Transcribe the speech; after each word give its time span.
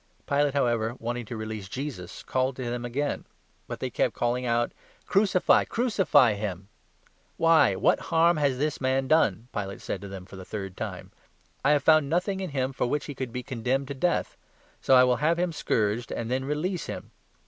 Pilate, 0.25 0.55
how 0.55 0.65
ever, 0.65 0.95
wanting 0.97 1.25
to 1.27 1.37
release 1.37 1.67
Jesus, 1.69 2.23
called 2.23 2.55
to 2.55 2.63
them 2.63 2.83
again; 2.85 3.23
but 3.67 3.79
they 3.79 3.91
kept 3.91 4.15
calling 4.15 4.47
out:" 4.47 4.71
Crucify, 5.05 5.63
crucify 5.65 6.33
him!"" 6.33 6.69
Why, 7.37 7.75
what 7.75 7.99
harm 8.09 8.37
has 8.37 8.57
this 8.57 8.81
man 8.81 9.07
done?" 9.07 9.47
Pilate 9.53 9.79
said 9.79 10.01
to 10.01 10.07
them 10.07 10.25
for 10.25 10.37
the 10.37 10.43
third 10.43 10.75
time." 10.75 11.11
I 11.63 11.69
have 11.73 11.83
found 11.83 12.09
nothing 12.09 12.39
in 12.39 12.49
him 12.49 12.73
for 12.73 12.87
which 12.87 13.05
he 13.05 13.13
could 13.13 13.31
be 13.31 13.43
condemned 13.43 13.89
to 13.89 13.93
death. 13.93 14.35
So 14.81 14.95
I 14.95 15.03
will 15.03 15.17
have 15.17 15.37
him 15.37 15.51
scourged, 15.51 16.11
and 16.11 16.31
then 16.31 16.45
release 16.45 16.87
him." 16.87 17.11